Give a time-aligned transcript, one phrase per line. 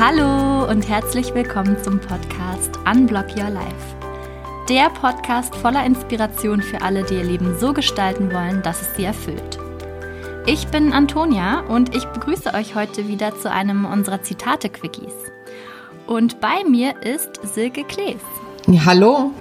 [0.00, 3.96] Hallo und herzlich willkommen zum Podcast Unblock Your Life.
[4.68, 9.02] Der Podcast voller Inspiration für alle, die ihr Leben so gestalten wollen, dass es sie
[9.02, 9.58] erfüllt.
[10.46, 15.14] Ich bin Antonia und ich begrüße euch heute wieder zu einem unserer Zitate-Quickies.
[16.06, 18.22] Und bei mir ist Silke Klees.
[18.68, 19.32] Ja, hallo.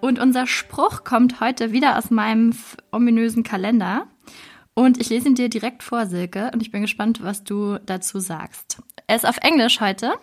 [0.00, 2.54] Und unser Spruch kommt heute wieder aus meinem
[2.92, 4.06] ominösen Kalender.
[4.72, 8.20] Und ich lese ihn dir direkt vor, Silke, und ich bin gespannt, was du dazu
[8.20, 8.78] sagst.
[9.06, 10.14] Er ist auf Englisch heute.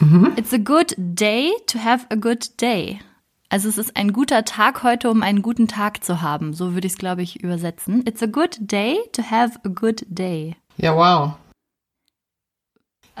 [0.00, 0.32] Mhm.
[0.36, 3.00] It's a good day to have a good day.
[3.48, 6.52] Also es ist ein guter Tag heute, um einen guten Tag zu haben.
[6.52, 8.04] So würde ich es, glaube ich, übersetzen.
[8.06, 10.56] It's a good day to have a good day.
[10.76, 11.36] Ja, wow.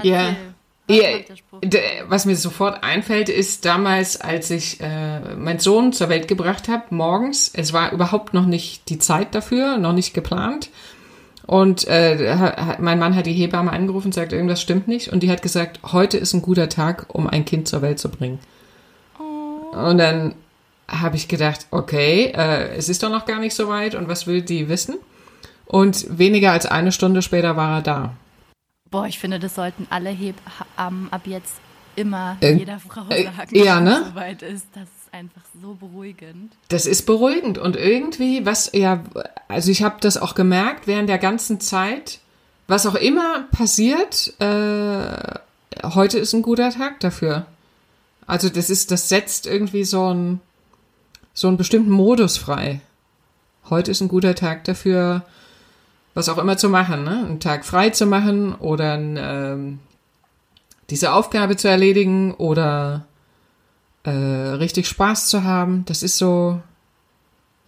[0.02, 0.36] Ja.
[0.88, 1.24] Yeah.
[2.08, 6.94] Was mir sofort einfällt, ist damals, als ich äh, meinen Sohn zur Welt gebracht habe,
[6.94, 7.50] morgens.
[7.52, 10.70] Es war überhaupt noch nicht die Zeit dafür, noch nicht geplant.
[11.46, 15.12] Und äh, mein Mann hat die Hebamme angerufen und sagt, irgendwas stimmt nicht.
[15.12, 18.08] Und die hat gesagt, heute ist ein guter Tag, um ein Kind zur Welt zu
[18.08, 18.40] bringen.
[19.20, 19.76] Oh.
[19.76, 20.34] Und dann
[20.88, 24.26] habe ich gedacht, okay, äh, es ist doch noch gar nicht so weit und was
[24.26, 24.96] will die wissen?
[25.66, 28.16] Und weniger als eine Stunde später war er da.
[28.90, 31.54] Boah, ich finde, das sollten alle Hebammen ab jetzt
[31.96, 34.04] immer äh, jeder Frau äh, sagen, äh, ja, ne?
[34.08, 34.66] so weit ist.
[34.74, 36.52] Das ist einfach so beruhigend.
[36.68, 39.02] Das ist beruhigend und irgendwie, was ja,
[39.48, 42.20] also ich habe das auch gemerkt während der ganzen Zeit,
[42.66, 45.38] was auch immer passiert, äh,
[45.82, 47.46] heute ist ein guter Tag dafür.
[48.26, 50.40] Also das ist, das setzt irgendwie so ein
[51.32, 52.80] so einen bestimmten Modus frei.
[53.68, 55.22] Heute ist ein guter Tag dafür,
[56.14, 57.24] was auch immer zu machen, ne?
[57.26, 59.78] Einen Tag frei zu machen oder ein, ähm,
[60.88, 63.04] diese Aufgabe zu erledigen oder
[64.06, 65.84] äh, richtig Spaß zu haben.
[65.86, 66.60] Das ist so,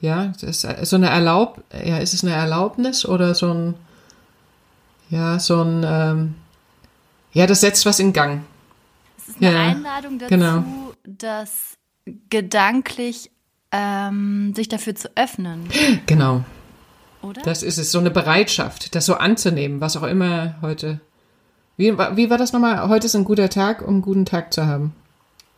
[0.00, 3.74] ja, das ist so eine Erlaub, ja, ist es eine Erlaubnis oder so ein,
[5.10, 6.34] ja, so ein, ähm,
[7.32, 8.44] ja, das setzt was in Gang.
[9.18, 10.64] Es ist eine ja, Einladung dazu, genau.
[11.04, 11.76] das
[12.30, 13.32] gedanklich
[13.72, 15.68] ähm, sich dafür zu öffnen.
[16.06, 16.44] Genau.
[17.20, 17.42] Oder?
[17.42, 21.00] Das ist es, so eine Bereitschaft, das so anzunehmen, was auch immer heute.
[21.76, 22.88] Wie, wie war das nochmal?
[22.88, 24.94] Heute ist ein guter Tag, um einen guten Tag zu haben.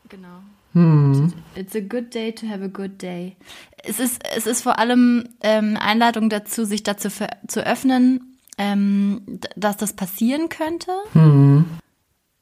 [0.08, 0.40] Genau.
[0.72, 1.32] Hm.
[1.56, 3.36] It's a good day to have a good day.
[3.82, 7.08] Es ist, es ist vor allem ähm, Einladung dazu, sich dazu
[7.48, 9.22] zu öffnen, ähm,
[9.56, 10.92] dass das passieren könnte.
[11.12, 11.64] Hm.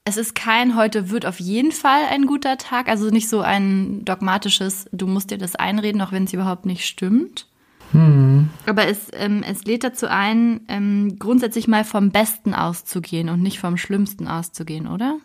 [0.04, 4.04] Es ist kein, heute wird auf jeden Fall ein guter Tag, also nicht so ein
[4.04, 7.46] dogmatisches, du musst dir das einreden, auch wenn es überhaupt nicht stimmt.
[7.92, 8.50] Hm.
[8.66, 13.60] Aber es, ähm, es lädt dazu ein, ähm, grundsätzlich mal vom Besten auszugehen und nicht
[13.60, 15.18] vom Schlimmsten auszugehen, oder?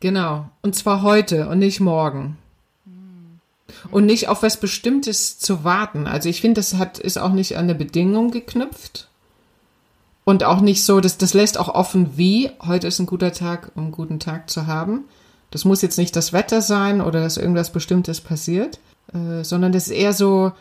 [0.00, 0.50] Genau.
[0.62, 2.36] Und zwar heute und nicht morgen.
[3.90, 6.06] Und nicht auf was Bestimmtes zu warten.
[6.06, 9.08] Also ich finde, das hat, ist auch nicht an eine Bedingung geknüpft.
[10.24, 13.72] Und auch nicht so, das, das lässt auch offen, wie heute ist ein guter Tag,
[13.74, 15.04] um einen guten Tag zu haben.
[15.50, 18.80] Das muss jetzt nicht das Wetter sein oder dass irgendwas Bestimmtes passiert,
[19.12, 20.52] äh, sondern das ist eher so,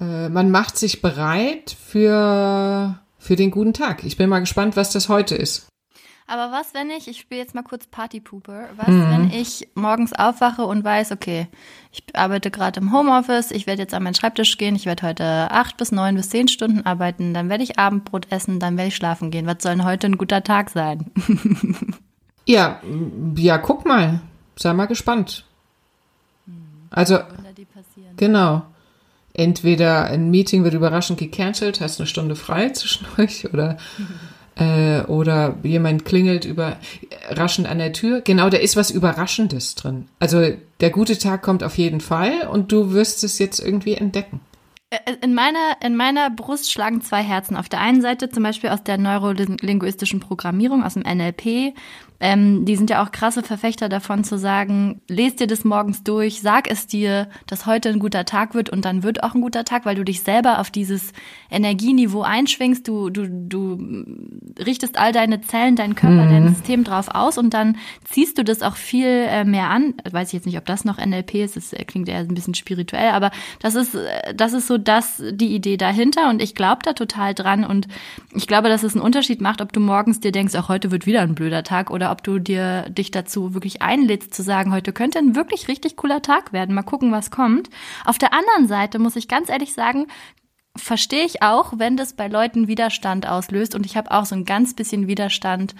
[0.00, 4.04] äh, man macht sich bereit für, für den guten Tag.
[4.04, 5.66] Ich bin mal gespannt, was das heute ist.
[6.30, 9.10] Aber was, wenn ich, ich spiele jetzt mal kurz Partypooper, was, mhm.
[9.10, 11.48] wenn ich morgens aufwache und weiß, okay,
[11.90, 15.24] ich arbeite gerade im Homeoffice, ich werde jetzt an meinen Schreibtisch gehen, ich werde heute
[15.24, 18.96] acht bis neun bis zehn Stunden arbeiten, dann werde ich Abendbrot essen, dann werde ich
[18.96, 19.46] schlafen gehen.
[19.46, 21.06] Was soll denn heute ein guter Tag sein?
[22.44, 22.78] ja,
[23.34, 24.20] ja, guck mal,
[24.56, 25.46] sei mal gespannt.
[26.90, 27.20] Also,
[28.16, 28.66] genau.
[29.32, 33.78] Entweder ein Meeting wird überraschend gecancelt, hast eine Stunde frei zwischen euch oder
[34.58, 38.20] äh, oder jemand klingelt überraschend an der Tür.
[38.22, 40.08] Genau, da ist was Überraschendes drin.
[40.18, 44.40] Also der gute Tag kommt auf jeden Fall und du wirst es jetzt irgendwie entdecken.
[45.22, 47.56] In meiner, in meiner Brust schlagen zwei Herzen.
[47.56, 51.74] Auf der einen Seite zum Beispiel aus der neurolinguistischen Programmierung, aus dem NLP,
[52.20, 56.40] ähm, die sind ja auch krasse Verfechter davon zu sagen, lest dir das morgens durch,
[56.40, 59.64] sag es dir, dass heute ein guter Tag wird und dann wird auch ein guter
[59.64, 61.12] Tag, weil du dich selber auf dieses
[61.50, 63.78] Energieniveau einschwingst, du, du, du
[64.58, 66.30] richtest all deine Zellen, deinen Körper, mhm.
[66.30, 69.94] dein System drauf aus und dann ziehst du das auch viel äh, mehr an.
[70.10, 72.54] Weiß ich jetzt nicht, ob das noch NLP ist, das äh, klingt eher ein bisschen
[72.54, 73.30] spirituell, aber
[73.60, 77.34] das ist, äh, das ist so das, die Idee dahinter und ich glaube da total
[77.34, 77.86] dran und
[78.34, 81.06] ich glaube, dass es einen Unterschied macht, ob du morgens dir denkst, auch heute wird
[81.06, 84.92] wieder ein blöder Tag oder ob du dir dich dazu wirklich einlädst zu sagen, heute
[84.92, 86.74] könnte ein wirklich richtig cooler Tag werden.
[86.74, 87.70] Mal gucken, was kommt.
[88.04, 90.06] Auf der anderen Seite muss ich ganz ehrlich sagen,
[90.76, 94.44] verstehe ich auch, wenn das bei Leuten Widerstand auslöst und ich habe auch so ein
[94.44, 95.74] ganz bisschen Widerstand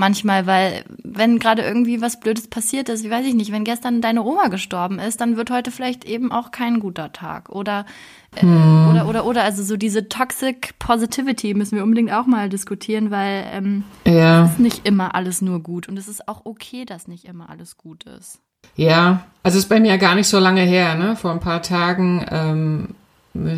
[0.00, 4.00] manchmal, weil wenn gerade irgendwie was Blödes passiert ist, wie weiß ich nicht, wenn gestern
[4.00, 7.86] deine Oma gestorben ist, dann wird heute vielleicht eben auch kein guter Tag oder
[8.34, 8.88] äh, hm.
[8.90, 13.44] oder oder oder also so diese Toxic Positivity müssen wir unbedingt auch mal diskutieren, weil
[13.52, 14.46] ähm, ja.
[14.46, 17.50] es ist nicht immer alles nur gut und es ist auch okay, dass nicht immer
[17.50, 18.40] alles gut ist.
[18.76, 21.14] Ja, also es ist bei mir ja gar nicht so lange her, ne?
[21.14, 22.88] Vor ein paar Tagen ähm,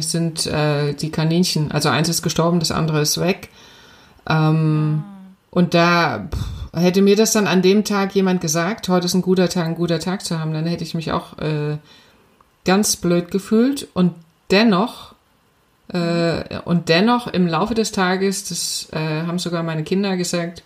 [0.02, 3.48] sind äh, die Kaninchen, also eins ist gestorben, das andere ist weg.
[4.28, 5.11] Ähm, ah.
[5.52, 9.22] Und da pff, hätte mir das dann an dem Tag jemand gesagt, heute ist ein
[9.22, 11.76] guter Tag, ein guter Tag zu haben, dann hätte ich mich auch äh,
[12.64, 13.86] ganz blöd gefühlt.
[13.92, 14.14] Und
[14.50, 15.14] dennoch,
[15.88, 20.62] äh, und dennoch im Laufe des Tages, das äh, haben sogar meine Kinder gesagt,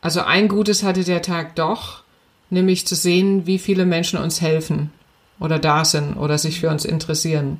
[0.00, 2.02] also ein Gutes hatte der Tag doch,
[2.50, 4.92] nämlich zu sehen, wie viele Menschen uns helfen
[5.40, 7.58] oder da sind oder sich für uns interessieren.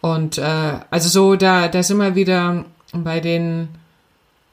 [0.00, 3.68] Und äh, also so, da, da sind wir wieder bei den,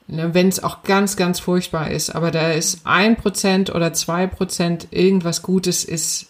[0.07, 4.27] ne, wenn es auch ganz, ganz furchtbar ist, aber da ist ein Prozent oder zwei
[4.27, 6.29] Prozent irgendwas Gutes ist,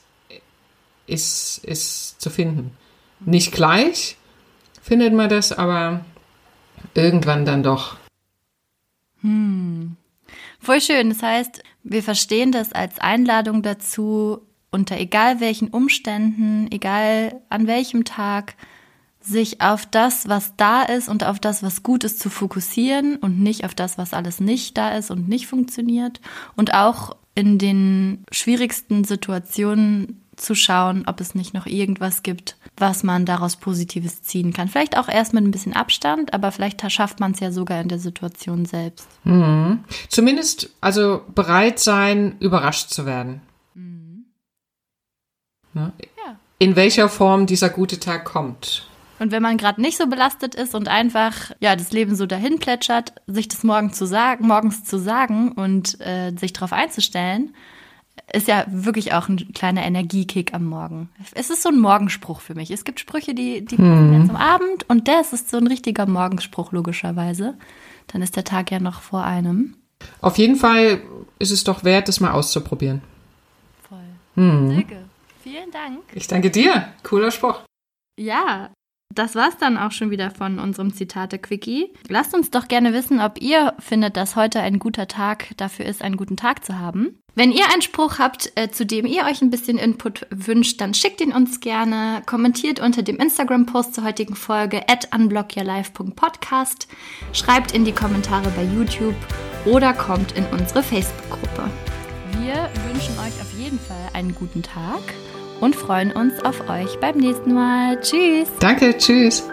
[1.08, 2.72] ist, ist zu finden.
[3.20, 4.18] Nicht gleich
[4.82, 6.04] findet man das, aber
[6.94, 7.98] irgendwann dann doch.
[9.22, 9.96] Hm.
[10.60, 11.10] Voll schön.
[11.10, 14.42] Das heißt, wir verstehen das als Einladung dazu,
[14.72, 18.56] unter egal welchen Umständen, egal an welchem Tag,
[19.22, 23.40] sich auf das, was da ist und auf das, was gut ist, zu fokussieren und
[23.40, 26.22] nicht auf das, was alles nicht da ist und nicht funktioniert.
[26.56, 33.04] Und auch in den schwierigsten Situationen zu schauen, ob es nicht noch irgendwas gibt, was
[33.04, 34.68] man daraus Positives ziehen kann.
[34.68, 37.90] Vielleicht auch erst mit ein bisschen Abstand, aber vielleicht schafft man es ja sogar in
[37.90, 39.08] der Situation selbst.
[39.24, 39.84] Mhm.
[40.10, 43.42] Zumindest also bereit sein, überrascht zu werden.
[43.76, 44.26] Mhm.
[45.74, 45.94] Ne?
[46.26, 46.36] Ja.
[46.58, 48.88] In welcher Form dieser gute Tag kommt.
[49.22, 52.58] Und wenn man gerade nicht so belastet ist und einfach ja das Leben so dahin
[52.58, 57.54] plätschert, sich das morgen zu sagen, morgens zu sagen und äh, sich darauf einzustellen,
[58.34, 61.10] ist ja wirklich auch ein kleiner Energiekick am Morgen.
[61.36, 62.72] Es ist so ein Morgenspruch für mich.
[62.72, 64.26] Es gibt Sprüche, die die hm.
[64.26, 67.60] zum Abend und das ist so ein richtiger Morgenspruch logischerweise.
[68.08, 69.76] Dann ist der Tag ja noch vor einem.
[70.22, 71.00] Auf jeden Fall
[71.38, 73.04] ist es doch wert, das mal auszuprobieren.
[73.88, 74.00] Voll.
[74.34, 74.70] Hm.
[74.70, 75.04] Silke,
[75.44, 76.00] vielen Dank.
[76.16, 76.88] Ich danke dir.
[77.04, 77.62] Cooler Spruch.
[78.18, 78.72] Ja,
[79.16, 81.92] das war's dann auch schon wieder von unserem Zitate-Quickie.
[82.08, 86.02] Lasst uns doch gerne wissen, ob ihr findet, dass heute ein guter Tag dafür ist,
[86.02, 87.18] einen guten Tag zu haben.
[87.34, 90.94] Wenn ihr einen Spruch habt, äh, zu dem ihr euch ein bisschen Input wünscht, dann
[90.94, 92.22] schickt ihn uns gerne.
[92.26, 96.90] Kommentiert unter dem Instagram-Post zur heutigen Folge at unblockyourlife.podcast.
[97.32, 99.16] Schreibt in die Kommentare bei YouTube
[99.66, 101.70] oder kommt in unsere Facebook-Gruppe.
[102.42, 105.02] Wir wünschen euch auf jeden Fall einen guten Tag
[105.62, 108.00] und freuen uns auf euch beim nächsten Mal.
[108.02, 108.50] Tschüss.
[108.60, 109.48] Danke, tschüss.